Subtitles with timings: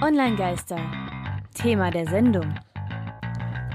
[0.00, 0.78] Online-Geister.
[1.54, 2.54] Thema der Sendung.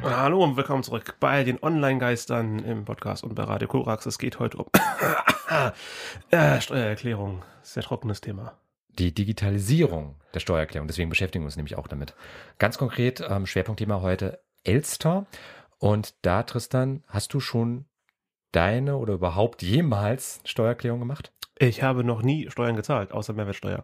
[0.01, 4.05] Hallo und willkommen zurück bei den Online-Geistern im Podcast und bei Radio Korax.
[4.05, 4.67] Es geht heute um
[6.31, 7.43] äh, Steuererklärung.
[7.61, 8.57] Sehr trockenes Thema.
[8.87, 10.87] Die Digitalisierung der Steuererklärung.
[10.87, 12.15] Deswegen beschäftigen wir uns nämlich auch damit.
[12.57, 15.25] Ganz konkret, ähm, Schwerpunktthema heute Elster.
[15.77, 17.83] Und da, Tristan, hast du schon
[18.53, 21.33] deine oder überhaupt jemals Steuererklärung gemacht?
[21.59, 23.83] Ich habe noch nie Steuern gezahlt, außer Mehrwertsteuer.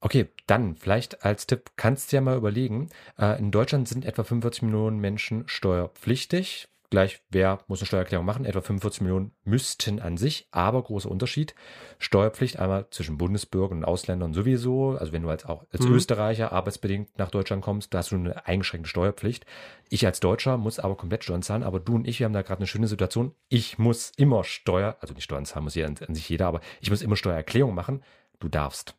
[0.00, 2.90] Okay, dann vielleicht als Tipp kannst du ja mal überlegen.
[3.18, 6.68] Äh, in Deutschland sind etwa 45 Millionen Menschen steuerpflichtig.
[6.90, 8.44] Gleich, wer muss eine Steuererklärung machen?
[8.44, 11.54] Etwa 45 Millionen müssten an sich, aber großer Unterschied.
[11.98, 14.90] Steuerpflicht einmal zwischen Bundesbürgern und Ausländern sowieso.
[14.90, 15.94] Also wenn du als auch als Mhm.
[15.94, 19.44] Österreicher arbeitsbedingt nach Deutschland kommst, da hast du eine eingeschränkte Steuerpflicht.
[19.88, 22.42] Ich als Deutscher muss aber komplett Steuern zahlen, aber du und ich, wir haben da
[22.42, 23.34] gerade eine schöne Situation.
[23.48, 26.90] Ich muss immer Steuer, also nicht Steuern zahlen muss jeder, an sich jeder, aber ich
[26.90, 28.04] muss immer Steuererklärung machen.
[28.38, 28.94] Du darfst.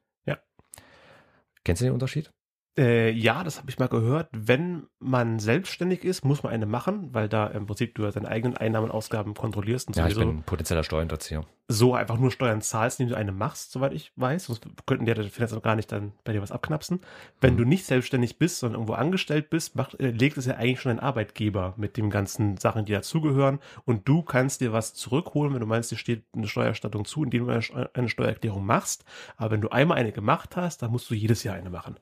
[1.65, 2.31] Kennst du den Unterschied?
[2.77, 4.27] Äh, ja, das habe ich mal gehört.
[4.33, 8.27] Wenn man selbstständig ist, muss man eine machen, weil da im Prinzip du ja deine
[8.27, 11.45] eigenen Einnahmen und Ausgaben kontrollierst und Ja, ich bin potenzieller Steuerhinterzieher.
[11.67, 14.45] so einfach nur Steuern zahlst, indem du eine machst, soweit ich weiß.
[14.45, 16.99] Sonst könnten die ja Finanzamt gar nicht dann bei dir was abknapsen.
[17.39, 17.57] Wenn Mhm.
[17.59, 20.91] du nicht selbstständig bist, sondern irgendwo angestellt bist, macht, äh, legt es ja eigentlich schon
[20.91, 23.59] ein Arbeitgeber mit den ganzen Sachen, die dazugehören.
[23.85, 27.47] Und du kannst dir was zurückholen, wenn du meinst, dir steht eine Steuererstattung zu, indem
[27.47, 27.51] du
[27.93, 29.05] eine Steuererklärung machst.
[29.37, 31.95] Aber wenn du einmal eine gemacht hast, dann musst du jedes Jahr eine machen.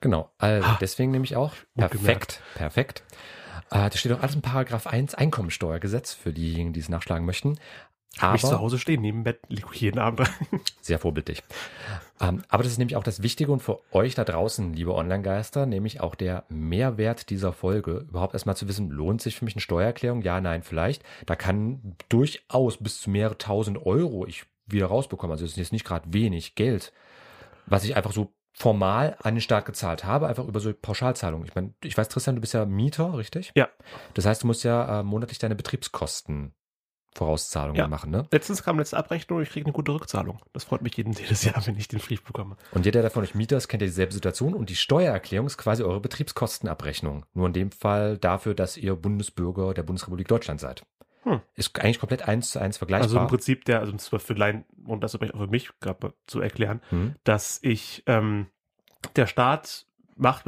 [0.00, 0.78] Genau, also Ha.
[0.80, 1.52] deswegen nehme ich auch.
[1.76, 3.02] Perfekt, perfekt.
[3.70, 7.58] Äh, da steht auch alles in Paragraph 1 Einkommensteuergesetz für diejenigen, die es nachschlagen möchten.
[8.18, 10.60] Hab ich zu Aber Hause stehen, neben dem Bett, liege ich jeden Abend rein.
[10.80, 11.42] sehr vorbildlich.
[12.18, 15.66] Ähm, aber das ist nämlich auch das Wichtige und für euch da draußen, liebe Online-Geister,
[15.66, 18.06] nämlich auch der Mehrwert dieser Folge.
[18.08, 20.22] Überhaupt erstmal zu wissen, lohnt sich für mich eine Steuererklärung?
[20.22, 21.02] Ja, nein, vielleicht.
[21.26, 25.32] Da kann durchaus bis zu mehrere tausend Euro ich wieder rausbekommen.
[25.32, 26.92] Also es ist jetzt nicht gerade wenig Geld,
[27.66, 31.46] was ich einfach so formal an den Staat gezahlt habe, einfach über so Pauschalzahlungen.
[31.46, 33.52] Ich meine, ich weiß, Tristan, du bist ja Mieter, richtig?
[33.54, 33.68] Ja.
[34.14, 36.54] Das heißt, du musst ja äh, monatlich deine Betriebskosten
[37.14, 37.88] Vorauszahlungen Ja.
[37.88, 38.26] machen, ne?
[38.30, 40.38] Letztens kam letzte Abrechnung und ich kriege eine gute Rückzahlung.
[40.52, 42.56] Das freut mich jeden, jedes Jahr, wenn ich den Brief bekomme.
[42.72, 45.56] Und jeder, der von euch Mieter ist, kennt ja dieselbe Situation und die Steuererklärung ist
[45.56, 47.24] quasi eure Betriebskostenabrechnung.
[47.32, 50.84] Nur in dem Fall dafür, dass ihr Bundesbürger der Bundesrepublik Deutschland seid.
[51.26, 51.40] Hm.
[51.56, 53.04] Ist eigentlich komplett eins zu eins vergleichbar.
[53.08, 56.14] Also im Prinzip der, also das war für Laien und das auch für mich gerade
[56.26, 57.16] zu erklären, Hm.
[57.24, 58.46] dass ich, ähm,
[59.16, 60.44] der Staat macht,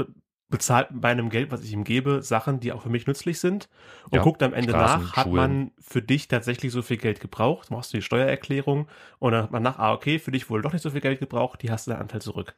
[0.51, 3.69] bezahlt bei einem Geld, was ich ihm gebe, Sachen, die auch für mich nützlich sind
[4.05, 5.37] und Ja, guckt am Ende Straßen, nach, hat Schulen.
[5.37, 9.51] man für dich tatsächlich so viel Geld gebraucht, machst du die Steuererklärung und dann hat
[9.51, 11.87] man nach, ah, okay, für dich wohl doch nicht so viel Geld gebraucht, die hast
[11.87, 12.55] du deinen Anteil zurück.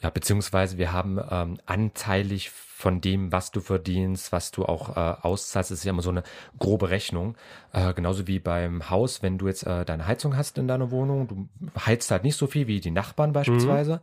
[0.00, 5.16] Ja, beziehungsweise wir haben ähm, anteilig von dem, was du verdienst, was du auch äh,
[5.22, 6.22] auszahlst, das ist ja immer so eine
[6.60, 7.34] grobe Rechnung.
[7.72, 11.26] Äh, genauso wie beim Haus, wenn du jetzt äh, deine Heizung hast in deiner Wohnung,
[11.26, 11.48] du
[11.84, 14.00] heizt halt nicht so viel wie die Nachbarn beispielsweise.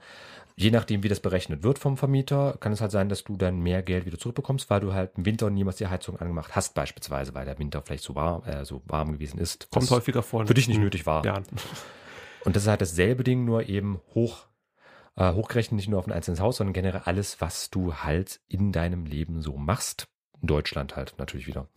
[0.58, 3.60] Je nachdem, wie das berechnet wird vom Vermieter, kann es halt sein, dass du dann
[3.60, 7.34] mehr Geld wieder zurückbekommst, weil du halt im Winter niemals die Heizung angemacht hast, beispielsweise,
[7.34, 9.70] weil der Winter vielleicht so warm, äh, so warm gewesen ist.
[9.72, 10.46] Kommt häufiger vor.
[10.46, 11.26] für dich nicht letzten nötig war.
[11.26, 11.46] Jahren.
[12.44, 14.46] Und das ist halt dasselbe Ding, nur eben hoch,
[15.16, 18.72] äh, hochgerechnet nicht nur auf ein einzelnes Haus, sondern generell alles, was du halt in
[18.72, 20.08] deinem Leben so machst.
[20.42, 21.68] In Deutschland halt natürlich wieder.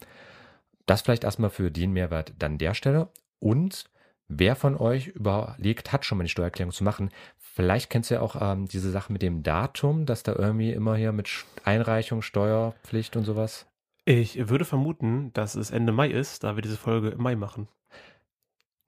[0.86, 3.10] Das vielleicht erstmal für den Mehrwert dann der Stelle.
[3.38, 3.90] Und
[4.26, 8.20] wer von euch überlegt hat, schon mal eine Steuererklärung zu machen, vielleicht kennst du ja
[8.20, 11.28] auch ähm, diese Sache mit dem Datum, dass da irgendwie immer hier mit
[11.64, 13.66] Einreichung, Steuerpflicht und sowas.
[14.04, 17.68] Ich würde vermuten, dass es Ende Mai ist, da wir diese Folge im Mai machen.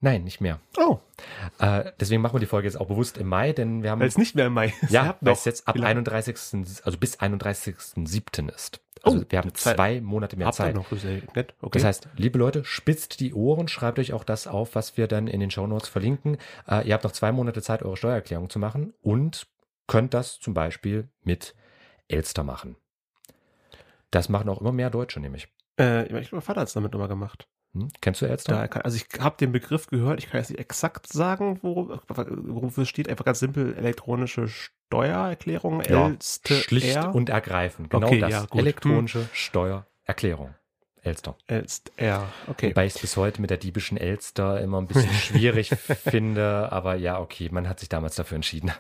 [0.03, 0.61] Nein, nicht mehr.
[0.78, 0.99] Oh,
[1.59, 4.09] Äh, deswegen machen wir die Folge jetzt auch bewusst im Mai, denn wir haben weil
[4.09, 4.91] es nicht mehr im Mai ist.
[4.91, 5.91] Ja, weil es jetzt ab wie lange?
[6.00, 6.83] 31.
[6.84, 8.49] also bis 31.07.
[8.55, 8.81] ist.
[9.03, 9.77] Also Oh, wir haben Zeit.
[9.77, 10.75] zwei Monate mehr Habt Zeit.
[10.75, 11.55] noch, das nett.
[11.61, 11.78] Okay.
[11.78, 15.27] Das heißt, liebe Leute, spitzt die Ohren, schreibt euch auch das auf, was wir dann
[15.27, 16.37] in den Shownotes verlinken.
[16.69, 19.47] Äh, ihr habt noch zwei Monate Zeit, eure Steuererklärung zu machen und
[19.87, 21.55] könnt das zum Beispiel mit
[22.09, 22.77] Elster machen.
[24.11, 25.49] Das machen auch immer mehr Deutsche nämlich.
[25.81, 27.49] Äh, ich glaube, mein Vater hat es damit nochmal gemacht.
[27.75, 27.89] Hm?
[28.01, 28.67] Kennst du Elster?
[28.69, 32.83] Da also ich habe den Begriff gehört, ich kann jetzt nicht exakt sagen, worum, wofür
[32.83, 33.09] es steht.
[33.09, 37.91] Einfach ganz simpel elektronische Steuererklärung, Ja, Elste Schlicht und ergreifend.
[37.91, 38.31] Genau Okay, das.
[38.31, 38.53] ja, gut.
[38.53, 38.59] Hm.
[38.61, 40.55] Elektronische Steuererklärung.
[41.03, 41.37] Elster.
[41.47, 42.29] Elst R.
[42.47, 42.71] Okay.
[42.71, 46.94] Wobei ich es bis heute mit der diebischen Elster immer ein bisschen schwierig finde, aber
[46.97, 48.73] ja, okay, man hat sich damals dafür entschieden.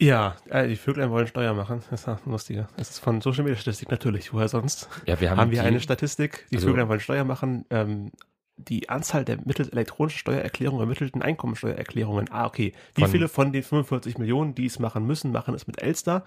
[0.00, 1.82] Ja, äh, die Vöglein wollen Steuer machen.
[1.90, 2.68] Das ist ja lustiger.
[2.76, 4.32] Das ist von Social Media Statistik natürlich.
[4.32, 4.88] Woher sonst?
[5.06, 6.46] Ja, wir haben, Haben, wir die, eine Statistik?
[6.50, 7.64] Die also- Vöglein wollen Steuer machen.
[7.70, 8.12] Ähm,
[8.56, 12.28] die Anzahl der mittels elektronischen Steuererklärung ermittelten Einkommensteuererklärungen.
[12.30, 12.74] Ah, okay.
[12.94, 16.24] Wie Von- viele von den 45 Millionen, die es machen müssen, machen es mit Elster?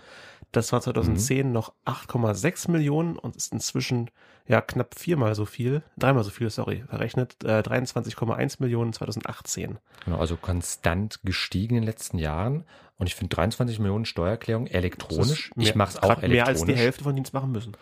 [0.52, 1.54] Das war 2010 Mhm.
[1.54, 4.10] noch 8,6 Millionen und ist inzwischen
[4.48, 9.78] ja knapp viermal so viel, dreimal so viel, sorry, verrechnet, äh, 23,1 Millionen 2018.
[10.06, 12.66] Genau, also konstant gestiegen in den letzten Jahren.
[12.98, 15.52] Und ich finde 23 Millionen Steuererklärung elektronisch.
[15.56, 16.34] Ist ich mache es auch elektronisch.
[16.34, 17.76] Mehr als die Hälfte von denen es machen müssen.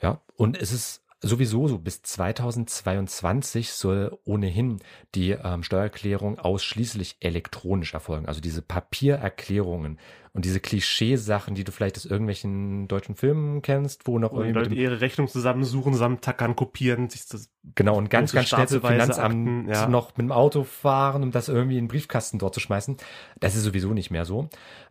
[0.00, 4.80] Ja, und es ist sowieso so, bis 2022 soll ohnehin
[5.14, 8.26] die ähm, Steuererklärung ausschließlich elektronisch erfolgen.
[8.26, 9.98] Also diese Papiererklärungen
[10.34, 14.58] und diese Klischeesachen, die du vielleicht aus irgendwelchen deutschen Filmen kennst, wo noch die irgendwie
[14.58, 19.18] Leute ihre Rechnung zusammensuchen, zusammentackern, kopieren, sich das genau und ganz, ganz schnell zum Finanzamt
[19.18, 19.88] Akten, ja.
[19.88, 22.96] noch mit dem Auto fahren, um das irgendwie in den Briefkasten dort zu schmeißen.
[23.38, 24.48] Das ist sowieso nicht mehr so.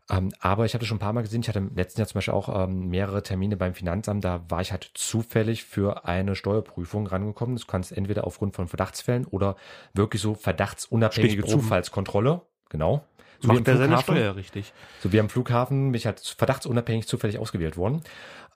[0.10, 2.16] Ähm, aber ich hatte schon ein paar Mal gesehen, ich hatte im letzten Jahr zum
[2.16, 7.06] Beispiel auch ähm, mehrere Termine beim Finanzamt, da war ich halt zufällig für eine Steuerprüfung
[7.06, 7.58] rangekommen.
[7.58, 9.58] Das kannst entweder aufgrund von Verdachtsfällen oder
[9.94, 11.62] wirklich so verdachtsunabhängige Stichproben.
[11.64, 12.42] Zufallskontrolle.
[12.70, 13.04] Genau.
[13.44, 14.16] So wie macht am er seine Flughafen.
[14.16, 14.74] Steuer richtig.
[15.02, 18.02] So wie am Flughafen bin ich halt verdachtsunabhängig zufällig ausgewählt worden.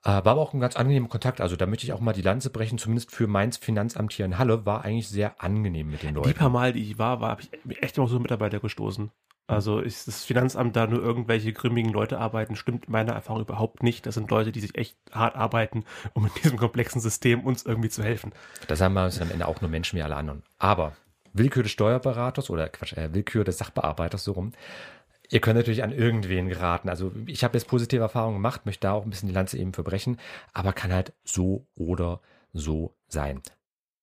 [0.02, 1.40] Äh, war aber auch ein ganz angenehmer Kontakt.
[1.40, 4.38] Also da möchte ich auch mal die Lanze brechen, zumindest für Mainz Finanzamt hier in
[4.38, 6.34] Halle, war eigentlich sehr angenehm mit den Die Leuten.
[6.34, 9.10] paar Mal, die ich war, war habe ich echt immer so Mitarbeiter gestoßen.
[9.46, 13.82] Also ist das Finanzamt da nur irgendwelche grimmigen Leute arbeiten, stimmt in meiner Erfahrung überhaupt
[13.82, 14.04] nicht.
[14.04, 17.88] Das sind Leute, die sich echt hart arbeiten, um in diesem komplexen System uns irgendwie
[17.88, 18.32] zu helfen.
[18.66, 20.42] Das haben wir sind am Ende auch nur Menschen wie alle anderen.
[20.58, 20.92] Aber
[21.32, 24.52] Willkür des Steuerberaters oder Quatsch, äh, Willkür des Sachbearbeiters so rum.
[25.30, 26.88] Ihr könnt natürlich an irgendwen geraten.
[26.88, 29.74] Also ich habe jetzt positive Erfahrungen gemacht, möchte da auch ein bisschen die Lanze eben
[29.74, 30.18] verbrechen,
[30.54, 32.20] aber kann halt so oder
[32.52, 33.42] so sein.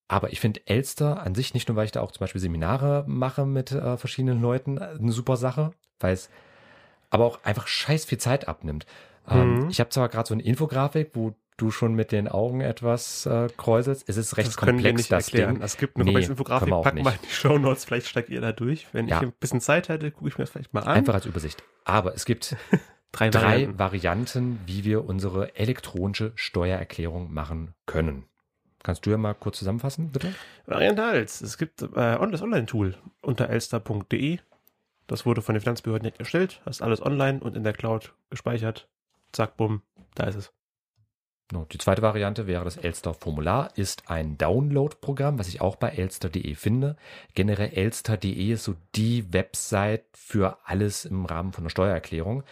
[0.07, 3.03] Aber ich finde Elster an sich, nicht nur weil ich da auch zum Beispiel Seminare
[3.07, 6.29] mache mit äh, verschiedenen Leuten, eine super Sache, weil es
[7.09, 8.85] aber auch einfach scheiß viel Zeit abnimmt.
[9.27, 9.69] Ähm, Mhm.
[9.69, 13.47] ich habe zwar gerade so eine Infografik, wo du schon mit den Augen etwas äh,
[13.55, 14.07] kräuselst.
[14.07, 15.55] Es ist recht das können wir komplex, nicht das erklären.
[15.55, 15.63] Ding.
[15.63, 17.15] Es gibt eine Nee, Infografik, packen wir nicht.
[17.23, 18.87] in die Show Notes, vielleicht steigt ihr da durch.
[18.91, 19.17] Wenn Ja.
[19.17, 20.89] ich ein bisschen Zeit hätte, gucke ich mir das vielleicht mal an.
[20.95, 21.63] Einfach als Übersicht.
[21.85, 22.55] Aber es gibt
[23.11, 23.79] drei, drei Varianten.
[23.79, 28.25] Varianten, wie wir unsere elektronische Steuererklärung machen können.
[28.83, 30.33] Kannst du ja mal kurz zusammenfassen, bitte?
[30.67, 31.41] Variante als.
[31.41, 34.39] Es gibt äh, das Online-Tool unter elster.de.
[35.07, 36.61] Das wurde von den Finanzbehörden erstellt.
[36.65, 38.87] Das ist alles online und in der Cloud gespeichert.
[39.31, 39.81] Zack, bumm,
[40.15, 40.53] da ist es.
[41.51, 46.95] Die zweite Variante wäre das Elster-Formular, ist ein Download-Programm, was ich auch bei elster.de finde.
[47.35, 52.43] Generell elster.de ist so die Website für alles im Rahmen von einer Steuererklärung.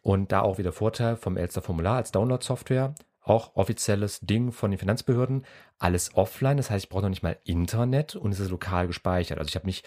[0.00, 2.94] Und da auch wieder Vorteil vom Elster-Formular als Download-Software.
[3.22, 5.44] Auch offizielles Ding von den Finanzbehörden.
[5.78, 9.38] Alles offline, das heißt, ich brauche noch nicht mal Internet und es ist lokal gespeichert.
[9.38, 9.84] Also ich habe mich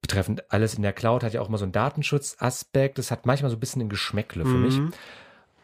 [0.00, 2.96] betreffend alles in der Cloud, hat ja auch immer so einen Datenschutzaspekt.
[2.98, 4.78] Das hat manchmal so ein bisschen ein Geschmäckle für mich.
[4.78, 4.92] Mhm.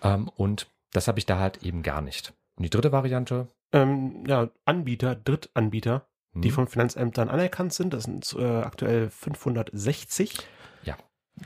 [0.02, 2.34] Ähm, und das habe ich da halt eben gar nicht.
[2.56, 7.92] Und die dritte Variante, Ähm, ja, Anbieter, Drittanbieter, die hm, von Finanzämtern anerkannt sind.
[7.92, 10.38] Das sind äh, aktuell 560.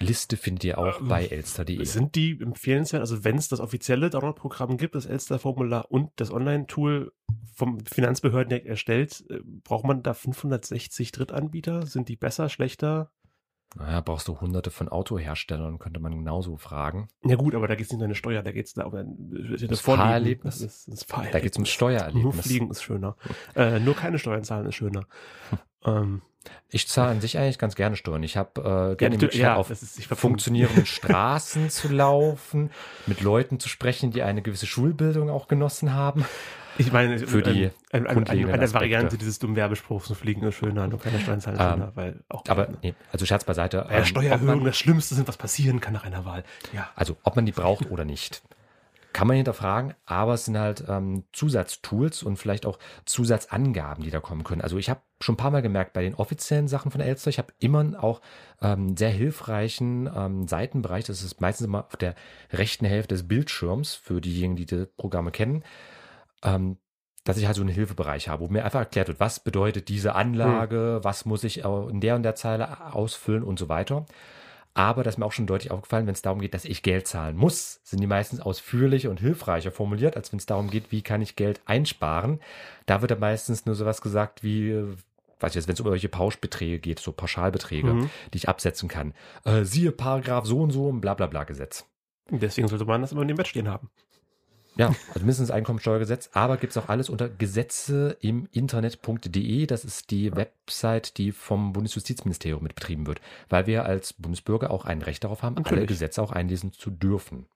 [0.00, 1.84] Liste findet ihr auch Ähm, bei elster.de.
[1.84, 3.00] Sind die empfehlenswert?
[3.00, 7.12] Also wenn es das offizielle Download-Programm gibt, das Elster-Formular und das Online-Tool
[7.54, 11.86] vom Finanzbehörden erstellt, äh, braucht man da 560 Drittanbieter?
[11.86, 13.10] Sind die besser, schlechter?
[13.74, 17.08] Naja, brauchst du hunderte von Autoherstellern, könnte man genauso fragen.
[17.24, 18.94] Ja gut, aber da geht es nicht um eine Steuer, da geht es da um
[18.94, 19.16] ein,
[19.68, 20.04] Das Vorliegen.
[20.06, 20.58] Fahrerlebnis?
[20.58, 21.32] Das ist, das Fahrerlebnis.
[21.32, 22.46] Da geht es Nur Steuererlebnis.
[22.46, 23.16] Fliegen ist schöner.
[23.56, 25.06] äh, nur keine Steuern zahlen ist schöner.
[25.86, 26.20] ähm,
[26.70, 28.22] Ich zahle an sich eigentlich ganz gerne Steuern.
[28.22, 31.88] Ich habe äh, gerne die natürlich- Möglichkeit, auf das ist, ich glaub, funktionierenden Straßen zu
[31.88, 32.70] laufen,
[33.06, 36.26] mit Leuten zu sprechen, die eine gewisse Schulbildung auch genossen haben.
[36.78, 38.74] Ich meine, Für die ähm, eine Aspekte.
[38.74, 42.20] Variante dieses dummen Werbespruchs, so fliegen ist schöner, nur keine Steuern zahlen Ähm, schöner, weil
[42.28, 43.86] auch Aber nee, also Scherz beiseite.
[43.90, 46.44] Ja, ähm, Steuererhöhungen das Schlimmste sind, was passieren kann nach einer Wahl.
[46.72, 46.88] Ja.
[46.94, 48.42] Also ob man die braucht oder nicht.
[49.12, 54.20] Kann man hinterfragen, aber es sind halt ähm, Zusatztools und vielleicht auch Zusatzangaben, die da
[54.20, 54.62] kommen können.
[54.62, 57.36] Also ich habe schon ein paar Mal gemerkt, bei den offiziellen Sachen von Elster, ich
[57.36, 58.22] habe immer auch
[58.62, 62.14] ähm, sehr hilfreichen ähm, Seitenbereich, das ist meistens immer auf der
[62.52, 65.62] rechten Hälfte des Bildschirms, für diejenigen, die die Programme kennen,
[66.42, 66.78] ähm,
[67.24, 70.14] dass ich halt so einen Hilfebereich habe, wo mir einfach erklärt wird, was bedeutet diese
[70.16, 74.06] Anlage, was muss ich äh, in der und der Zeile ausfüllen und so weiter.
[74.74, 77.06] Aber das ist mir auch schon deutlich aufgefallen, wenn es darum geht, dass ich Geld
[77.06, 81.02] zahlen muss, sind die meistens ausführlicher und hilfreicher formuliert, als wenn es darum geht, wie
[81.02, 82.40] kann ich Geld einsparen.
[82.86, 84.96] Da wird ja meistens nur sowas gesagt wie, äh,
[85.40, 88.10] weiß ich jetzt, wenn es um irgendwelche Pauschbeträge geht, so Pauschalbeträge, Mhm.
[88.32, 89.12] die ich absetzen kann.
[89.44, 91.84] Äh, siehe Paragraph so und so im Blablabla Gesetz.
[92.30, 93.90] Deswegen sollte man das immer in dem Bett stehen haben.
[94.76, 99.66] Ja, also mindestens Einkommensteuergesetz, aber gibt's auch alles unter Gesetze im Internet.de.
[99.66, 104.84] Das ist die Website, die vom Bundesjustizministerium mit betrieben wird, weil wir als Bundesbürger auch
[104.84, 105.88] ein Recht darauf haben, alle Natürlich.
[105.88, 107.46] Gesetze auch einlesen zu dürfen.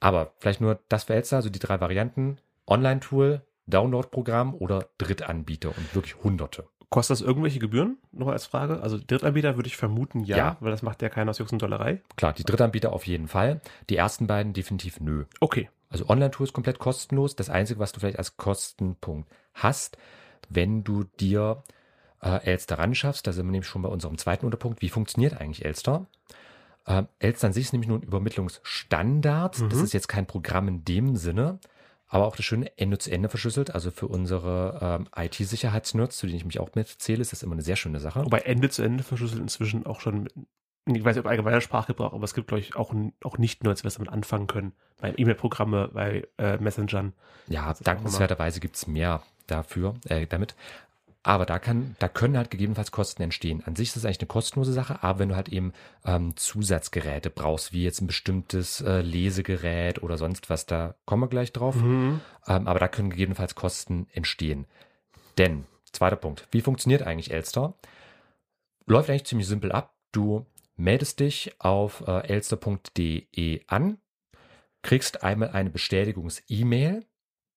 [0.00, 5.94] Aber vielleicht nur das für Elster, also die drei Varianten: Online-Tool, Download-Programm oder Drittanbieter und
[5.94, 6.64] wirklich Hunderte.
[6.90, 7.98] Kostet das irgendwelche Gebühren?
[8.12, 8.80] Noch als Frage.
[8.80, 10.56] Also Drittanbieter würde ich vermuten ja, Ja.
[10.60, 12.00] weil das macht ja keiner aus Jux und Dollerei.
[12.16, 13.60] Klar, die Drittanbieter auf jeden Fall.
[13.90, 15.24] Die ersten beiden definitiv nö.
[15.40, 15.68] Okay.
[15.90, 17.36] Also Online-Tour ist komplett kostenlos.
[17.36, 19.96] Das Einzige, was du vielleicht als Kostenpunkt hast,
[20.48, 21.62] wenn du dir
[22.22, 25.64] äh, Elster ranschaffst, da sind wir nämlich schon bei unserem zweiten Unterpunkt, wie funktioniert eigentlich
[25.64, 26.06] Elster?
[26.86, 29.54] Äh, Elster an sich ist nämlich nur ein Übermittlungsstandard.
[29.70, 29.84] Das Mhm.
[29.84, 31.58] ist jetzt kein Programm in dem Sinne,
[32.06, 33.74] aber auch das schöne Ende zu Ende verschlüsselt.
[33.74, 37.62] Also für unsere ähm, IT-Sicherheitsnerds, zu denen ich mich auch mitzähle, ist das immer eine
[37.62, 38.24] sehr schöne Sache.
[38.24, 40.28] Wobei Ende zu Ende verschlüsselt inzwischen auch schon,
[40.86, 43.72] ich weiß nicht, ob allgemeiner Sprachgebrauch, aber es gibt, glaube ich, auch, auch nicht nur,
[43.72, 44.72] als wir damit anfangen können.
[45.00, 47.12] Bei E-Mail-Programme, bei äh, Messengern.
[47.46, 50.54] Ja, dankenswerterweise gibt's mehr dafür, äh, damit.
[51.22, 53.62] Aber da kann, da können halt gegebenenfalls Kosten entstehen.
[53.66, 55.72] An sich ist das eigentlich eine kostenlose Sache, aber wenn du halt eben
[56.06, 61.28] ähm, Zusatzgeräte brauchst, wie jetzt ein bestimmtes äh, Lesegerät oder sonst was, da kommen wir
[61.28, 61.74] gleich drauf.
[61.74, 62.20] Mhm.
[62.46, 64.66] Ähm, aber da können gegebenenfalls Kosten entstehen.
[65.36, 67.74] Denn, zweiter Punkt, wie funktioniert eigentlich Elster?
[68.86, 69.92] Läuft eigentlich ziemlich simpel ab.
[70.12, 70.46] Du
[70.78, 73.98] meldest dich auf äh, elster.de an,
[74.82, 77.04] kriegst einmal eine Bestätigungs-E-Mail,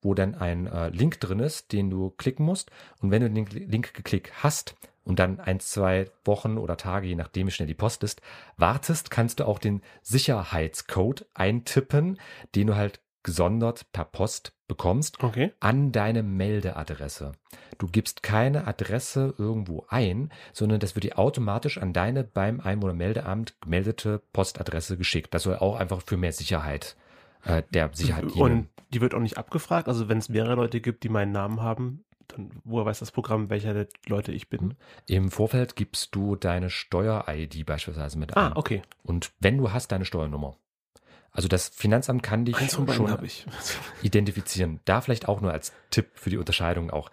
[0.01, 2.71] wo dann ein äh, Link drin ist, den du klicken musst.
[2.99, 7.15] Und wenn du den Link geklickt hast und dann ein, zwei Wochen oder Tage, je
[7.15, 8.21] nachdem wie schnell die Post ist,
[8.57, 12.19] wartest, kannst du auch den Sicherheitscode eintippen,
[12.55, 15.51] den du halt gesondert per Post bekommst Okay.
[15.59, 17.33] an deine Meldeadresse.
[17.77, 23.59] Du gibst keine Adresse irgendwo ein, sondern das wird dir automatisch an deine beim Einwohnermeldeamt
[23.59, 25.33] gemeldete Postadresse geschickt.
[25.33, 26.95] Das soll auch einfach für mehr Sicherheit
[27.43, 28.41] äh, der Sicherheit dienen.
[28.41, 29.89] Und die wird auch nicht abgefragt.
[29.89, 33.49] Also wenn es mehrere Leute gibt, die meinen Namen haben, dann woher weiß das Programm,
[33.49, 34.75] welcher der Leute ich bin?
[35.05, 38.53] Im Vorfeld gibst du deine Steuer-ID beispielsweise mit ein.
[38.53, 38.83] Ah, okay.
[39.03, 40.55] Und wenn du hast, deine Steuernummer.
[41.31, 43.45] Also das Finanzamt kann dich Eins von schon ich.
[44.01, 44.81] identifizieren.
[44.85, 47.09] Da vielleicht auch nur als Tipp für die Unterscheidung auch,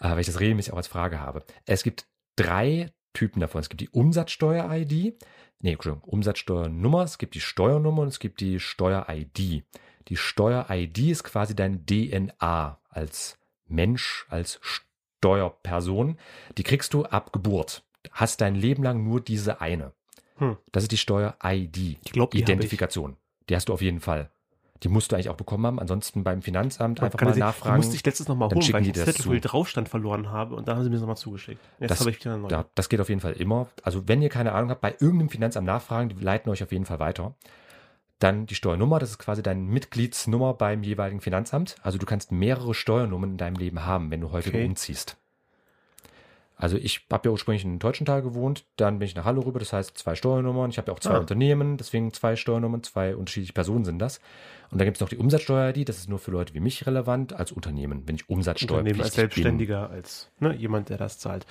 [0.00, 1.44] äh, weil ich das regelmäßig auch als Frage habe.
[1.66, 3.60] Es gibt drei Typen davon.
[3.60, 5.14] Es gibt die Umsatzsteuer-ID,
[5.60, 9.64] nee, Entschuldigung, Umsatzsteuernummer, es gibt die Steuernummer und es gibt die Steuer-ID.
[10.08, 16.18] Die Steuer-ID ist quasi dein DNA als Mensch, als Steuerperson.
[16.58, 17.84] Die kriegst du ab Geburt.
[18.10, 19.92] Hast dein Leben lang nur diese eine.
[20.36, 20.56] Hm.
[20.72, 21.98] Das ist die Steuer-ID.
[22.04, 22.70] Ich glaube, die habe ich.
[23.50, 24.30] Die hast du auf jeden Fall.
[24.82, 25.78] Die musst du eigentlich auch bekommen haben.
[25.78, 27.76] Ansonsten beim Finanzamt einfach mal nicht- nachfragen.
[27.76, 29.34] Musste ich letztens noch mal dann holen, weil ich den das Zettel, wo zu.
[29.36, 31.60] ich Draufstand verloren habe und dann haben sie mir das nochmal zugeschickt.
[31.78, 32.50] Jetzt Das- habe ich wieder neuen.
[32.50, 33.66] Ja, das geht auf jeden Fall immer.
[33.82, 36.86] Also wenn ihr keine Ahnung habt, bei irgendeinem Finanzamt nachfragen, die leiten euch auf jeden
[36.86, 37.34] Fall weiter.
[38.20, 41.74] Dann die Steuernummer, das ist quasi deine Mitgliedsnummer beim jeweiligen Finanzamt.
[41.82, 44.66] Also du kannst mehrere Steuernummern in deinem Leben haben, wenn du häufiger Okay.
[44.66, 45.16] umziehst.
[46.60, 49.72] Also ich habe ja ursprünglich in Teutschenthal gewohnt, dann bin ich nach Halle rüber, das
[49.72, 50.68] heißt zwei Steuernummern.
[50.68, 51.18] Ich habe ja auch zwei Ah.
[51.18, 54.18] Unternehmen, deswegen zwei Steuernummern, zwei unterschiedliche Personen sind das.
[54.70, 57.32] Und dann gibt es noch die Umsatzsteuer-ID, das ist nur für Leute wie mich relevant
[57.32, 59.20] als Unternehmen, wenn ich Unternehmen Umsatzsteuerpflichtig als bin.
[59.20, 61.46] Selbstständiger, als ne, jemand, der das zahlt.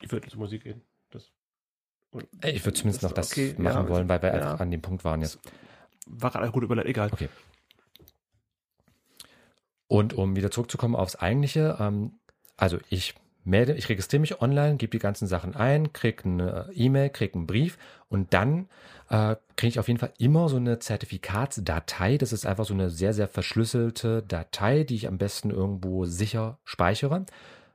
[0.00, 0.80] Ich würde zur Musik gehen.
[1.10, 1.30] Das
[2.44, 4.36] Ich würde zumindest noch das okay, machen ja, wollen, weil wir ja.
[4.36, 5.38] einfach an dem Punkt waren jetzt.
[6.06, 7.10] war gerade gut überlegt, egal.
[7.12, 7.28] Okay.
[9.86, 12.18] Und um wieder zurückzukommen aufs Eigentliche, ähm,
[12.62, 17.10] also ich melde, ich registriere mich online, gebe die ganzen Sachen ein, kriege eine E-Mail,
[17.10, 17.76] kriege einen Brief
[18.08, 18.68] und dann
[19.10, 22.18] äh, kriege ich auf jeden Fall immer so eine Zertifikatsdatei.
[22.18, 26.58] Das ist einfach so eine sehr, sehr verschlüsselte Datei, die ich am besten irgendwo sicher
[26.62, 27.26] speichere.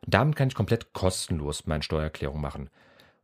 [0.06, 2.70] Damit kann ich komplett kostenlos meine Steuererklärung machen.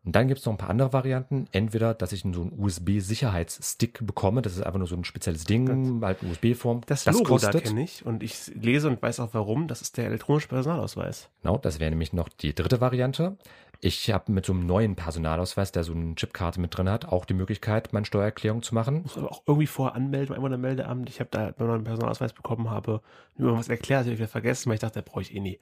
[0.05, 1.47] Und dann gibt es noch ein paar andere Varianten.
[1.51, 4.41] Entweder, dass ich so einen USB-Sicherheitsstick bekomme.
[4.41, 6.81] Das ist einfach nur so ein spezielles Ding, halt eine USB-Form.
[6.87, 9.67] Das Logo da kenne ich und ich lese und weiß auch warum.
[9.67, 11.29] Das ist der elektronische Personalausweis.
[11.41, 13.37] Genau, das wäre nämlich noch die dritte Variante.
[13.79, 17.25] Ich habe mit so einem neuen Personalausweis, der so eine Chipkarte mit drin hat, auch
[17.25, 19.01] die Möglichkeit, meine Steuererklärung zu machen.
[19.03, 21.09] Muss aber auch irgendwie vorher anmelden beim Meldeamt.
[21.09, 23.01] Ich habe da, wenn ich einen Personalausweis bekommen habe,
[23.37, 25.59] nur irgendwas erklärt, habe ich wieder vergessen, weil ich dachte, der brauche ich eh nie.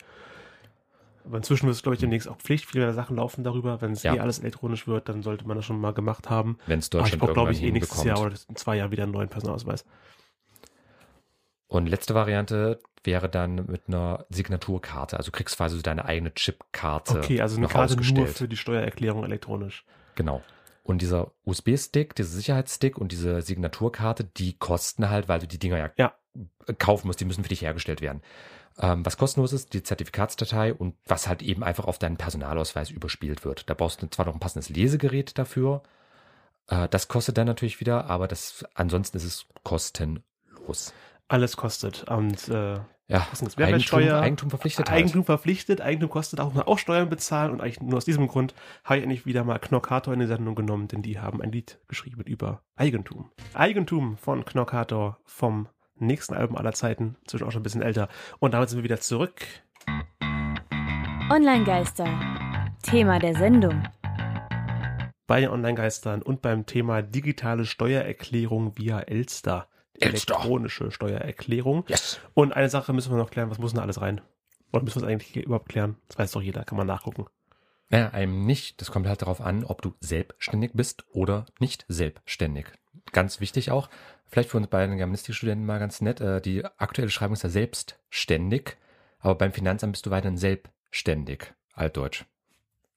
[1.26, 2.66] Aber inzwischen wird es, glaube ich, demnächst auch Pflicht.
[2.66, 3.82] Viele Sachen laufen darüber.
[3.82, 4.16] Wenn es Ja.
[4.16, 6.58] eh alles elektronisch wird, dann sollte man das schon mal gemacht haben.
[6.66, 8.04] Wenn es Aber ich Deutschland brauche, glaube ich, eh nächstes.
[8.04, 9.86] Jahr oder in zwei Jahren wieder einen neuen Personalausweis.
[11.68, 15.18] Und letzte Variante wäre dann mit einer Signaturkarte.
[15.18, 18.48] Also du kriegst quasi so deine eigene Chipkarte Okay, also eine noch Karte nur für
[18.48, 19.86] die Steuererklärung elektronisch.
[20.16, 20.44] Genau.
[20.84, 25.78] Und dieser USB-Stick, dieser Sicherheitsstick und diese Signaturkarte, die kosten halt, weil du die Dinger
[25.78, 26.14] ja, Ja.
[26.80, 28.22] kaufen musst, die müssen für dich hergestellt werden.
[28.80, 33.44] Ähm, was kostenlos ist, die Zertifikatsdatei und was halt eben einfach auf deinen Personalausweis überspielt
[33.46, 33.70] wird.
[33.70, 35.84] Da brauchst du zwar noch ein passendes Lesegerät dafür,
[36.68, 40.94] äh, das kostet dann natürlich wieder, aber das ansonsten ist es kostenlos.
[41.28, 42.04] Alles kostet.
[42.10, 43.28] Und äh, Ja?
[43.58, 45.00] Eigentum, Eigentum verpflichtet halt.
[45.00, 48.54] Eigentum verpflichtet, Eigentum kostet auch, auch Steuern bezahlen und eigentlich nur aus diesem Grund
[48.86, 51.80] habe ich eigentlich wieder mal Knockator in die Sendung genommen, denn die haben ein Lied
[51.90, 53.30] geschrieben über Eigentum.
[53.54, 55.68] Eigentum von Knockator vom
[56.08, 58.10] nächsten Album aller Zeiten, inzwischen auch schon ein bisschen älter.
[58.40, 59.42] Und damit sind wir wieder zurück.
[61.30, 62.08] Online-Geister.
[62.84, 63.84] Thema der Sendung.
[65.28, 69.68] Bei den Online-Geistern und beim Thema digitale Steuererklärung via Elster.
[69.94, 70.34] Elster.
[70.34, 71.86] Elektronische Steuererklärung.
[71.88, 72.20] Yes.
[72.34, 73.50] Und eine Sache müssen wir noch klären.
[73.50, 74.20] Was muss denn da alles rein?
[74.74, 75.98] Oder müssen wir es eigentlich überhaupt klären?
[76.08, 76.64] Das weiß doch jeder.
[76.64, 77.28] Kann man nachgucken.
[77.90, 78.82] Naja, einem nicht.
[78.82, 82.68] Das kommt halt darauf an, ob du selbstständig bist oder nicht selbstständig.
[83.12, 83.90] Ganz wichtig auch,
[84.28, 88.78] vielleicht für uns beiden Germanistikstudenten mal ganz nett, äh, die aktuelle Schreibung ist ja selbstständig,
[89.20, 92.24] aber beim Finanzamt bist du weiterhin selbstständig, altdeutsch.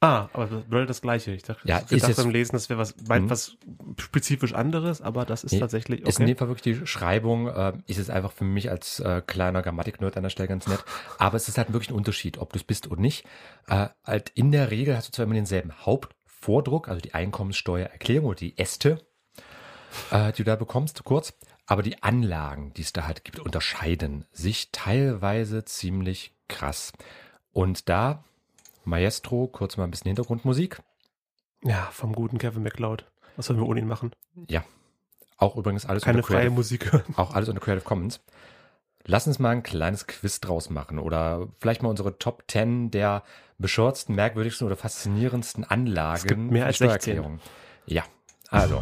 [0.00, 1.32] Ah, aber das bedeutet das Gleiche.
[1.32, 3.30] Ich dachte, Ja, ich dachte jetzt- beim Lesen, das wäre was, Mhm.
[3.30, 3.56] was
[3.98, 6.34] spezifisch anderes, aber das ist Nee, tatsächlich Ist in okay.
[6.34, 10.18] dem Fall wirklich die Schreibung, äh, ist es einfach für mich als äh, kleiner Grammatik-Nerd
[10.18, 10.84] an der Stelle ganz nett.
[11.18, 13.24] Aber es ist halt wirklich ein Unterschied, ob du es bist oder nicht.
[13.66, 18.36] Äh, halt in der Regel hast du zwar immer denselben Hauptvordruck, also die Einkommenssteuererklärung oder
[18.38, 19.00] die Äste,
[20.10, 21.34] äh, die du da bekommst, kurz.
[21.66, 26.92] Aber die Anlagen, die es da halt gibt, unterscheiden sich teilweise ziemlich krass.
[27.52, 28.24] Und da,
[28.84, 30.82] Maestro, kurz mal ein bisschen Hintergrundmusik.
[31.62, 33.06] Ja, vom guten Kevin MacLeod.
[33.36, 34.12] Was sollen wir ohne ihn machen?
[34.48, 34.64] Ja.
[35.38, 37.14] Auch übrigens alles Keine unter freie Creative Musik hören.
[37.16, 38.20] auch alles unter Creative Commons.
[39.06, 43.22] Lass uns mal ein kleines Quiz draus machen oder vielleicht mal unsere Top 10 der
[43.58, 47.40] bescheuertsten, merkwürdigsten oder faszinierendsten Anlagen Es gibt mehr als Steuererklärung.
[47.86, 48.04] Ja,
[48.48, 48.80] also.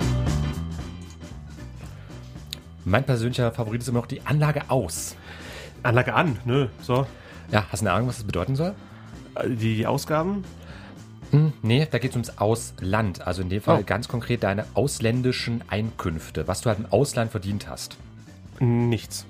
[2.84, 5.16] Mein persönlicher Favorit ist immer noch die Anlage aus.
[5.82, 6.68] Anlage an, ne?
[6.82, 7.06] So.
[7.50, 8.74] Ja, hast du eine Ahnung, was das bedeuten soll?
[9.34, 10.44] Äh, Die, die Ausgaben?
[11.30, 13.26] Hm, nee, da geht es ums Ausland.
[13.26, 13.84] Also in dem Fall Oh.
[13.84, 17.96] ganz konkret deine ausländischen Einkünfte, was du halt im Ausland verdient hast.
[18.60, 19.26] Nichts.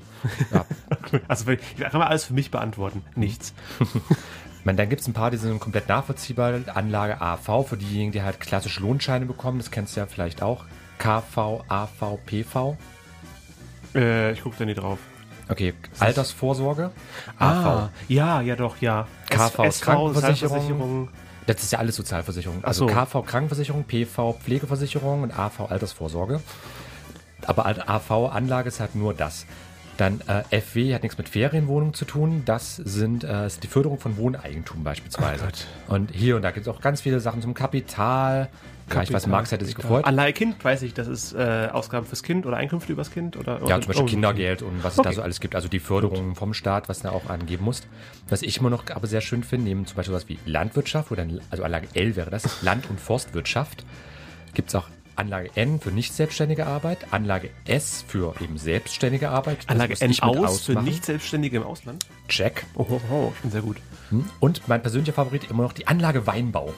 [0.52, 0.64] Ja.
[1.28, 3.02] Also ich kann mal alles für mich beantworten.
[3.16, 3.52] Nichts.
[3.80, 6.54] Ich meine, dann gibt es ein paar, die sind komplett nachvollziehbar.
[6.74, 9.58] Anlage AV für diejenigen, die halt klassische Lohnscheine bekommen.
[9.58, 10.64] Das kennst du ja vielleicht auch.
[10.98, 12.76] KV, AV, PV.
[13.94, 14.98] Äh, ich gucke da nie drauf.
[15.48, 16.90] Okay, Altersvorsorge.
[17.38, 17.66] AV.
[17.66, 19.06] Ah, ja, ja doch, ja.
[19.28, 21.08] KV SV, Krankenversicherung.
[21.46, 22.64] Das ist ja alles Sozialversicherung.
[22.64, 22.94] Also so.
[22.94, 26.40] KV Krankenversicherung, PV Pflegeversicherung und AV Altersvorsorge.
[27.44, 29.46] Aber AV Anlage ist halt nur das.
[29.96, 32.42] Dann äh, FW hat nichts mit Ferienwohnungen zu tun.
[32.44, 35.48] Das sind äh, ist die Förderung von Wohneigentum beispielsweise.
[35.88, 38.48] Oh und hier und da gibt es auch ganz viele Sachen zum Kapital.
[38.92, 40.04] Ja, ich weiß, Max hätte sich gefreut.
[40.04, 43.60] Anlage Kind, weiß ich, das ist äh, Ausgaben fürs Kind oder Einkünfte übers Kind oder
[43.66, 45.14] Ja, zum Beispiel oh, Kindergeld und was es da Okay.
[45.14, 45.54] so alles gibt.
[45.54, 47.86] Also die Förderung vom Staat, was du da auch angeben musst.
[48.28, 51.26] Was ich immer noch aber sehr schön finde, neben zum Beispiel was wie Landwirtschaft oder
[51.50, 53.84] also Anlage L wäre das, Land- und Forstwirtschaft,
[54.54, 59.58] gibt es auch Anlage N für nicht selbstständige Arbeit, Anlage S für eben selbstständige Arbeit.
[59.66, 60.84] Anlage N aus für ausmachen.
[60.84, 62.06] Nicht-Selbstständige im Ausland.
[62.28, 62.64] Check.
[62.74, 63.76] Oh, oh, oh, ich bin sehr gut.
[64.10, 64.24] Hm?
[64.40, 66.72] Und mein persönlicher Favorit immer noch die Anlage Weinbau.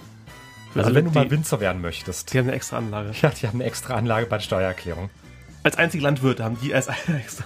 [0.73, 2.33] Für Also alle, wenn du mal Winzer werden möchtest.
[2.33, 3.13] Die haben eine extra Anlage.
[3.23, 5.11] Ja, die haben eine extra Anlage bei der Steuererklärung.
[5.63, 7.45] Als einzige Landwirte haben die als extra.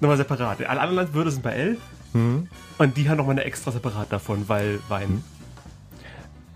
[0.00, 0.60] Nochmal separat.
[0.60, 1.76] Alle anderen Landwirte sind bei L.
[2.12, 2.48] Mhm.
[2.78, 5.22] Und die haben nochmal eine extra separat davon, weil Wein.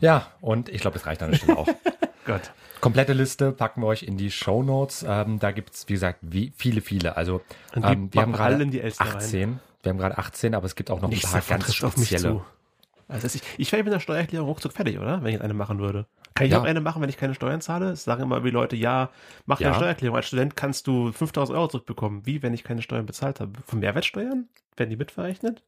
[0.01, 1.69] Ja, und ich glaube, das reicht an der Stelle auch.
[2.33, 2.53] Gott.
[2.81, 5.05] Komplette Liste packen wir euch in die Show Notes.
[5.07, 7.17] Ähm, da gibt's wie gesagt, wie viele, viele.
[7.17, 7.43] Also
[7.75, 9.17] ähm, wir haben gerade in die Elster rein.
[9.17, 9.61] 18.
[9.83, 11.97] Wir haben gerade 18, aber es gibt auch noch Nichts ein paar ganz trifft auf
[11.97, 12.35] mich spezielle.
[12.37, 12.45] zu.
[13.09, 15.21] Also ich, ich wäre mit einer Steuererklärung ruckzuck fertig, oder?
[15.21, 16.07] Wenn ich jetzt eine machen würde.
[16.35, 16.61] Kann ich Ja.
[16.61, 17.91] auch eine machen, wenn ich keine Steuern zahle?
[17.91, 19.11] Es sagen immer die Leute, ja,
[19.47, 19.69] mach Ja.
[19.69, 20.17] eine Steuererklärung.
[20.17, 22.25] Als Student kannst du 5000 Euro zurückbekommen.
[22.25, 23.53] Wie, wenn ich keine Steuern bezahlt habe?
[23.67, 24.49] Von Mehrwertsteuern?
[24.77, 25.63] Werden die mitverrechnet?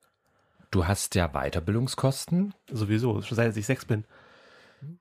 [0.70, 2.54] Du hast ja Weiterbildungskosten.
[2.70, 4.04] Sowieso, schon seit ich sechs bin.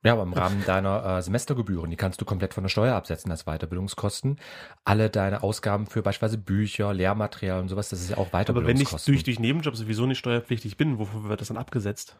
[0.03, 3.31] Ja, aber im Rahmen deiner äh, Semestergebühren, die kannst du komplett von der Steuer absetzen
[3.31, 4.37] als Weiterbildungskosten.
[4.83, 8.41] Alle deine Ausgaben für beispielsweise Bücher, Lehrmaterial und sowas, das ist ja auch Aber wenn
[8.41, 9.13] ich Weiterbildungskosten.
[9.13, 12.17] durch, durch Nebenjob sowieso nicht steuerpflichtig bin, wofür wird das dann abgesetzt?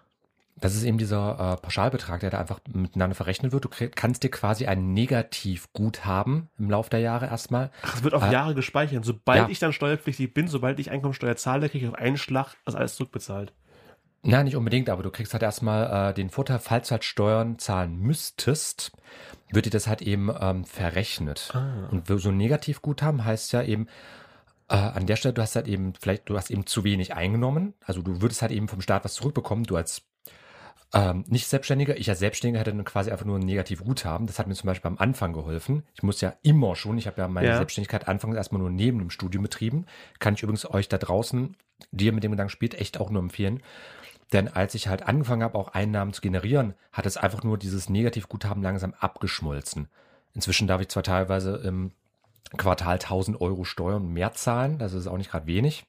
[0.57, 3.63] Das ist eben dieser äh, Pauschalbetrag, der da einfach miteinander verrechnet wird.
[3.65, 7.71] Du krieg- kannst dir quasi ein Negativguthaben im Laufe der Jahre erstmal.
[7.81, 9.05] Ach, es wird auf Äh, Jahre gespeichert.
[9.05, 9.49] Sobald ja.
[9.49, 12.95] ich dann steuerpflichtig bin, sobald ich Einkommensteuer zahle, kriege ich auf einen Schlag das alles
[12.95, 13.53] zurückbezahlt.
[14.23, 17.57] Nein, nicht unbedingt, aber du kriegst halt erstmal äh, den Vorteil, falls du halt Steuern
[17.57, 18.91] zahlen müsstest,
[19.51, 21.49] wird dir das halt eben ähm, verrechnet.
[21.53, 21.87] Ah.
[21.89, 23.87] Und so ein Negativguthaben heißt ja eben,
[24.69, 27.73] äh, an der Stelle, du hast halt eben, vielleicht, du hast eben zu wenig eingenommen.
[27.85, 29.65] Also du würdest halt eben vom Staat was zurückbekommen.
[29.65, 30.03] Du als
[30.93, 34.27] ähm, nicht Selbstständiger, ich als Selbstständiger hätte dann quasi einfach nur ein Negativguthaben.
[34.27, 35.83] Das hat mir zum Beispiel am Anfang geholfen.
[35.93, 37.57] Ich muss ja immer schon, ich habe ja meine Ja.
[37.57, 39.85] Selbstständigkeit anfangs erstmal nur neben dem Studium betrieben.
[40.19, 41.55] Kann ich übrigens euch da draußen,
[41.91, 43.61] die ihr mit dem Gedanken spielt, echt auch nur empfehlen.
[44.33, 47.89] Denn als ich halt angefangen habe, auch Einnahmen zu generieren, hat es einfach nur dieses
[47.89, 49.89] Negativguthaben langsam abgeschmolzen.
[50.33, 51.91] Inzwischen darf ich zwar teilweise im
[52.57, 55.85] Quartal 1000 Euro Steuern mehr zahlen, das ist auch nicht gerade wenig.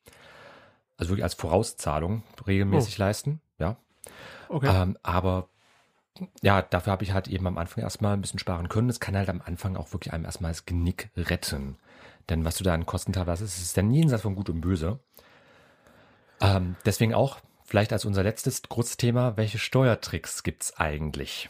[0.97, 3.77] Also wirklich als Vorauszahlung regelmäßig leisten, ja.
[4.49, 4.71] Okay.
[4.71, 5.49] Ähm, aber
[6.43, 8.91] ja, dafür habe ich halt eben am Anfang erstmal ein bisschen sparen können.
[8.91, 11.77] Es kann halt am Anfang auch wirklich einem erstmal das Genick retten.
[12.29, 15.01] Denn was du da an Kosten teilweise hast, ist dann jenseits von Gut und Böse.
[16.41, 17.41] Ähm, deswegen auch
[17.73, 21.49] vielleicht als unser letztes großes Thema, welche Steuertricks gibt's eigentlich?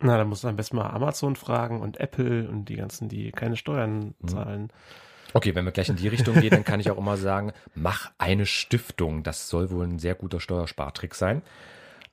[0.00, 3.32] Na, da musst du am besten mal Amazon fragen und Apple und die ganzen, die
[3.32, 4.28] keine Steuern Mhm.
[4.28, 4.72] zahlen.
[5.34, 8.12] Okay, wenn wir gleich in die Richtung gehen, dann kann ich auch immer sagen, mach
[8.16, 9.24] eine Stiftung.
[9.24, 11.42] Das soll wohl ein sehr guter Steuerspartrick sein.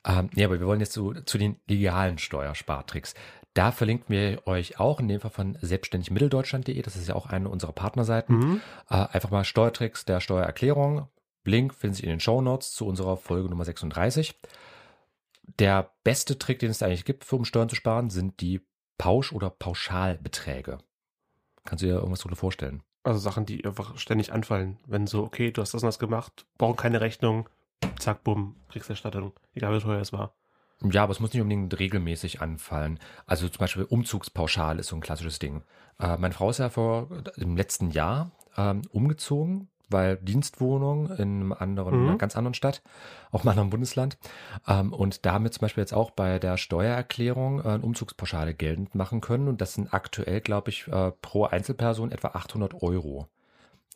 [0.06, 3.14] Ähm, nee, aber wir wollen jetzt zu, zu den legalen Steuerspartricks.
[3.54, 7.48] Da verlinken wir euch auch, in dem Fall von selbstständigmitteldeutschland.de, das ist ja auch eine
[7.48, 8.38] unserer Partnerseiten.
[8.38, 8.62] Mhm.
[8.90, 11.08] Äh, einfach mal Steuertricks der Steuererklärung.
[11.46, 14.36] Link findet sich in den Show Notes zu unserer Folge Nummer 36.
[15.60, 18.62] Der beste Trick, den es da eigentlich gibt, für um Steuern zu sparen, sind die
[18.98, 20.78] Pausch- oder Pauschalbeträge.
[21.66, 22.84] Kannst du dir irgendwas darunter vorstellen?
[23.04, 24.80] Also Sachen, die einfach ständig anfallen.
[24.88, 27.50] Wenn so, okay, du hast das und das gemacht, brauchen keine Rechnung,
[28.00, 29.34] zack, bumm, kriegst Erstattung.
[29.54, 30.36] Egal wie teuer es war.
[30.82, 33.00] Ja, aber es muss nicht unbedingt regelmäßig anfallen.
[33.26, 35.64] Also zum Beispiel Umzugspauschal ist so ein klassisches Ding.
[36.00, 41.54] Äh, meine Frau ist ja vor im letzten Jahr ähm, umgezogen, weil Dienstwohnung in einem
[41.54, 42.08] anderen, Mhm.
[42.10, 42.82] einer ganz anderen Stadt,
[43.32, 44.18] auch im anderen Bundesland.
[44.68, 48.54] Ähm, und da haben wir zum Beispiel jetzt auch bei der Steuererklärung äh, eine Umzugspauschale
[48.54, 49.48] geltend machen können.
[49.48, 53.28] Und das sind aktuell, glaube ich, äh, pro Einzelperson etwa 800 Euro,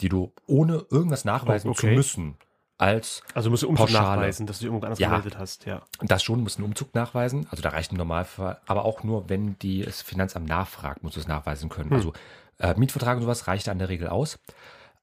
[0.02, 1.96] die du ohne irgendwas nachweisen Oh, zu okay.
[1.96, 2.38] müssen
[2.80, 4.18] als Also musst du Umzug Pauschale.
[4.18, 5.08] nachweisen, dass du irgendwo anders Ja.
[5.10, 5.82] gemeldet hast, ja.
[6.02, 7.48] das schon, musst einen Umzug nachweisen.
[7.50, 11.20] Also da reicht im Normalfall, aber auch nur, wenn die das Finanzamt nachfragt, musst du
[11.22, 11.90] es nachweisen können.
[11.90, 11.96] Hm.
[11.96, 12.14] Also
[12.60, 14.38] äh, Mietvertrag und sowas reicht da in der Regel aus.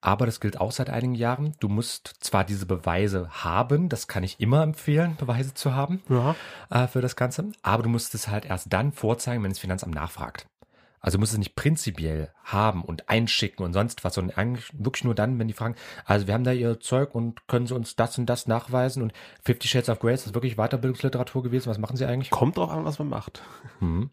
[0.05, 1.55] Aber das gilt auch seit einigen Jahren.
[1.61, 6.37] Du musst zwar diese Beweise haben, das kann ich immer empfehlen, Beweise zu haben Ja.
[6.69, 9.95] äh, für das Ganze, aber du musst es halt erst dann vorzeigen, wenn das Finanzamt
[9.95, 10.47] nachfragt.
[11.01, 15.05] Also du musst es nicht prinzipiell haben und einschicken und sonst was, sondern eigentlich wirklich
[15.05, 17.97] nur dann, wenn die fragen, also wir haben da ihr Zeug und können sie uns
[17.97, 21.97] das und das nachweisen und Fifty Shades of Grey ist wirklich Weiterbildungsliteratur gewesen, was machen
[21.97, 22.29] sie eigentlich?
[22.31, 23.43] Kommt auch an, was man macht.
[23.81, 24.11] Mhm.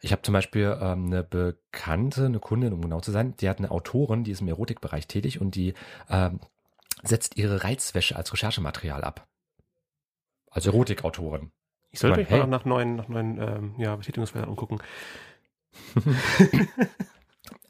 [0.00, 3.58] Ich habe zum Beispiel ähm, eine Bekannte, eine Kundin, um genau zu sein, die hat
[3.58, 5.74] eine Autorin, die ist im Erotikbereich tätig und die
[6.10, 6.40] ähm,
[7.02, 9.26] setzt ihre Reizwäsche als Recherchematerial ab.
[10.50, 11.50] Als Erotikautorin.
[11.90, 12.50] Ich sollte Ich mich mein, mal hey.
[12.50, 14.80] nach neuen, nach neuen ähm, ja, Betätigungsfeldern umgucken.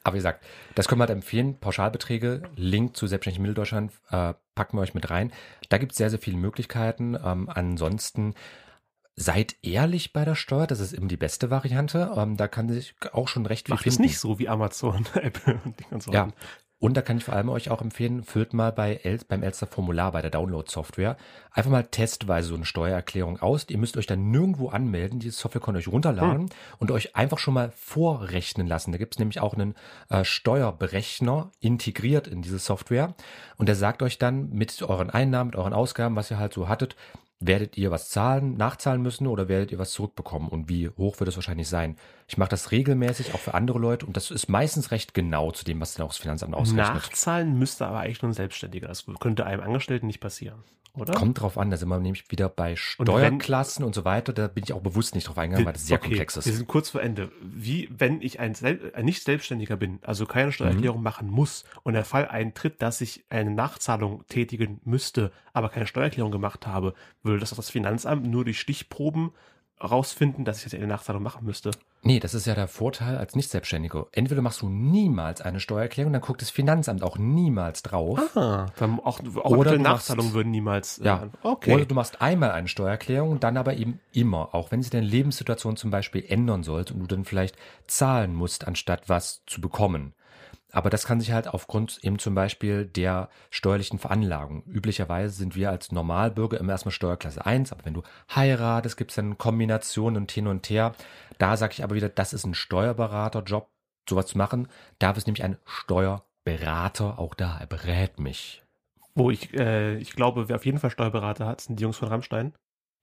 [0.07, 0.45] Aber wie gesagt,
[0.77, 1.59] das können wir halt empfehlen.
[1.59, 5.33] Pauschalbeträge, Link zu Selbstständig Mitteldeutschland äh, packen wir euch mit rein.
[5.69, 7.17] Da gibt es sehr, sehr viele Möglichkeiten.
[7.21, 8.35] Ähm, ansonsten
[9.17, 12.13] seid ehrlich bei der Steuer, das ist eben die beste Variante.
[12.15, 14.09] Ähm, da kann sich auch schon recht viel Macht es finden.
[14.09, 16.29] nicht so wie Amazon, Apple und die ganzen Ja.
[16.79, 19.67] Und da kann ich vor allem euch auch empfehlen, füllt mal bei El beim Elster
[19.67, 21.17] Formular bei der Download-Software
[21.51, 23.65] einfach mal testweise so eine Steuererklärung aus.
[23.71, 25.19] Ihr müsst euch dann nirgendwo anmelden.
[25.19, 28.93] Diese Software könnt ihr euch runterladen und euch einfach schon mal vorrechnen lassen.
[28.93, 29.75] Da gibt es nämlich auch einen
[30.11, 33.15] äh, Steuerberechner integriert in diese Software.
[33.57, 36.69] Und der sagt euch dann mit euren Einnahmen, mit euren Ausgaben, was ihr halt so
[36.69, 36.95] hattet,
[37.41, 41.29] werdet ihr was zahlen, nachzahlen müssen oder werdet ihr was zurückbekommen und wie hoch wird
[41.29, 41.97] es wahrscheinlich sein.
[42.29, 45.65] Ich mache das regelmäßig auch für andere Leute und das ist meistens recht genau zu
[45.65, 46.95] dem, was dann auch das Finanzamt ausrechnet.
[46.95, 48.89] Nachzahlen müsste aber eigentlich nur ein Selbstständiger.
[48.89, 50.65] Das könnte einem Angestellten nicht passieren,
[50.97, 51.15] oder?
[51.15, 54.33] Kommt drauf an, da sind wir nämlich wieder bei Und Steuerklassen und, so weiter.
[54.33, 56.57] Da bin ich auch bewusst nicht drauf eingegangen, weil das sehr okay, komplex Wir ist.
[56.57, 57.31] sind kurz vor Ende.
[57.43, 60.53] Wie, wenn ich ein, Sel ein Nicht-Selbstständiger bin, also keine Mhm.
[60.53, 65.87] Steuererklärung machen muss und der Fall eintritt, dass ich eine Nachzahlung tätigen müsste, aber keine
[65.87, 69.33] Steuererklärung gemacht habe, würde das auch das Finanzamt nur durch Stichproben
[69.83, 71.71] rausfinden, dass ich jetzt eine Nachzahlung machen müsste.
[72.07, 74.07] Nee, das ist ja der Vorteil als Nicht-Selbstständiger.
[74.13, 78.21] Entweder machst du niemals eine Steuererklärung, dann guckt das Finanzamt auch niemals drauf.
[78.37, 81.01] Ah, dann auch, auch Oder Nachzahlungen würden niemals.
[81.03, 81.25] Ja.
[81.25, 81.75] Äh, okay.
[81.75, 85.77] Oder du machst einmal eine Steuererklärung, dann aber eben immer, auch wenn sich deine Lebenssituation
[85.77, 87.57] zum Beispiel ändern sollte und du dann vielleicht
[87.89, 90.15] zahlen musst, anstatt was zu bekommen.
[90.77, 94.63] Aber das kann sich halt aufgrund eben zum Beispiel der steuerlichen Veranlagung.
[94.67, 98.03] Üblicherweise sind wir als Normalbürger immer erstmal Steuerklasse 1, aber wenn du
[98.35, 100.95] heiratest, gibt es dann Kombinationen und hin und her.
[101.39, 103.71] Da sage ich aber wieder, das ist ein Steuerberaterjob,
[104.07, 104.69] sowas zu machen.
[104.99, 108.63] Da ist nämlich ein Steuerberater auch da, er berät mich.
[109.15, 112.09] Wo ich, äh, ich glaube, wer auf jeden Fall Steuerberater hat, sind die Jungs von
[112.09, 112.53] Rammstein,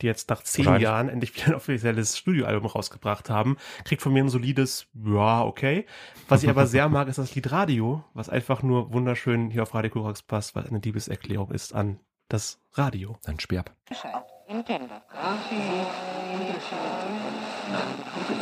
[0.04, 0.80] die jetzt nach zehn.
[0.80, 3.58] Jahren endlich wieder ein offizielles Studioalbum rausgebracht haben.
[3.86, 5.86] Kriegt von mir ein solides, ja, okay.
[6.28, 9.74] Was ich aber sehr mag, ist das Lied Radio, was einfach nur wunderschön hier auf
[9.74, 13.18] Radio Korax passt, weil eine Liebeserklärung ist an das Radio.
[13.24, 13.72] Dann spiel ab.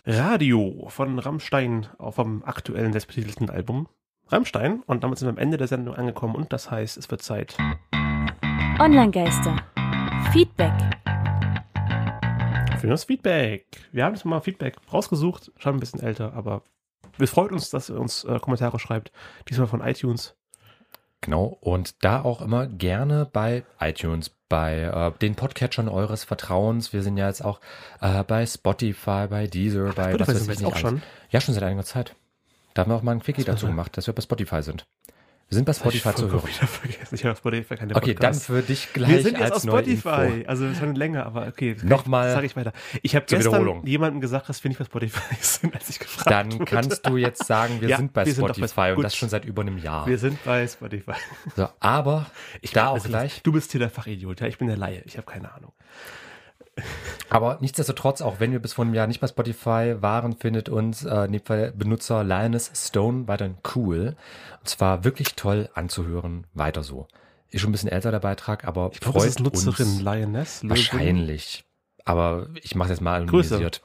[0.05, 3.87] Radio von Rammstein auf dem aktuellen selbstbetitelten Album.
[4.29, 7.21] Rammstein und damit sind wir am Ende der Sendung angekommen und das heißt, es wird
[7.21, 7.55] Zeit.
[8.79, 9.57] Online-Geister.
[10.31, 11.00] Feedback.
[12.81, 13.67] Für das Feedback.
[13.91, 16.63] Wir haben jetzt mal Feedback rausgesucht, schon ein bisschen älter, aber
[17.19, 19.11] es freut uns, dass ihr uns äh, Kommentare schreibt.
[19.47, 20.35] Diesmal von iTunes.
[21.21, 26.91] Genau, und da auch immer gerne bei iTunes, bei äh, den Podcatchern eures Vertrauens.
[26.91, 27.61] Wir sind ja jetzt auch
[28.01, 30.81] äh, bei Spotify, bei Deezer, bei Spotify was weiß ich jetzt nicht auch alles.
[30.81, 31.01] schon.
[31.29, 32.15] Ja, schon seit einiger Zeit.
[32.73, 34.87] Da haben wir auch mal ein Quickie dazu gemacht, dass wir bei Spotify sind.
[35.51, 36.43] Wir sind bei Spotify zu hören.
[36.47, 37.13] Wieder vergessen.
[37.15, 38.45] Ich habe Spotify keine Okay, dann Podcasts.
[38.45, 40.37] für dich gleich Wir sind jetzt als auf Spotify.
[40.37, 40.47] Info.
[40.49, 41.75] Also schon länger, aber okay.
[41.83, 42.71] Nochmal Sag ich weiter.
[43.01, 43.85] Ich habe gestern Wiederholung.
[43.85, 46.63] jemandem gesagt, dass wir nicht bei Spotify sind, als ich gefragt Dann wurde.
[46.65, 49.13] kannst du jetzt sagen, wir Ja, sind bei wir sind doch bei- Spotify und das
[49.13, 50.07] schon seit über einem Jahr.
[50.07, 51.15] Wir sind bei Spotify.
[51.57, 52.27] So, aber
[52.71, 53.41] da auch gleich.
[53.43, 54.47] Du bist hier der Fachidiot, ja?
[54.47, 55.01] Ich bin der Laie.
[55.05, 55.73] Ich habe keine Ahnung.
[57.29, 61.05] Aber nichtsdestotrotz, auch wenn wir bis vor einem Jahr nicht bei Spotify waren, findet uns
[61.05, 64.15] äh, in dem Fall Benutzer Lioness Stone weiterhin cool.
[64.59, 66.45] Und zwar wirklich toll anzuhören.
[66.53, 67.07] Weiter so.
[67.49, 70.63] Ist schon ein bisschen älter der Beitrag, aber Ich ist freut Nutzerin uns Lioness.
[70.63, 70.69] Löwin.
[70.69, 71.65] wahrscheinlich.
[72.05, 73.55] Aber ich mache das mal Grüße.
[73.55, 73.81] anonymisiert.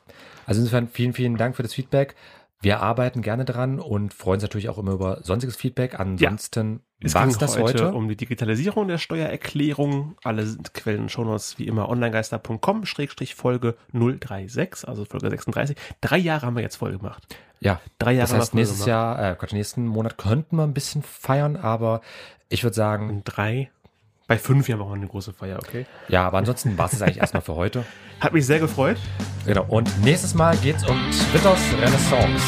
[0.46, 2.14] Also insofern vielen, vielen Dank für das Feedback.
[2.62, 6.00] Wir arbeiten gerne dran und freuen uns natürlich auch immer über sonstiges Feedback.
[6.00, 7.94] Ansonsten Es war es das heute, heute.
[7.94, 10.16] um die Digitalisierung der Steuererklärung.
[10.24, 15.76] Alle Quellen und Shownotes wie immer onlinegeister.com Schrägstrich Folge 036, also Folge 36.
[16.00, 17.22] Drei Jahre haben wir jetzt voll gemacht.
[17.60, 18.86] Ja, Drei Jahre das heißt, nächstes.
[18.86, 22.00] Jahr, äh, Quatsch, nächsten Monat könnten wir ein bisschen feiern, aber
[22.48, 23.70] ich würde sagen, Und drei.
[24.28, 25.86] Bei fünf Jahren machen wir eine große Feier, okay?
[26.08, 27.84] ja, aber ansonsten war es eigentlich erstmal für heute.
[28.18, 28.98] Hat mich sehr gefreut.
[29.46, 29.64] Genau.
[29.68, 30.98] Und nächstes Mal geht's um
[31.30, 32.42] Twitters Renaissance.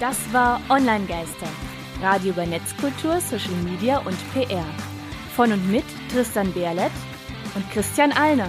[0.00, 1.46] Das war Online-Geister.
[2.02, 4.64] Radio über Netzkultur, Social Media und PR.
[5.36, 6.90] Von und mit Tristan Berlet
[7.54, 8.48] und Christian Alner.